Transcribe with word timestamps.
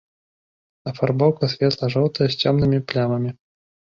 Афарбоўка 0.91 1.49
светла-жоўтая 1.53 2.27
з 2.37 2.47
цёмнымі 2.47 2.79
плямамі. 2.93 3.31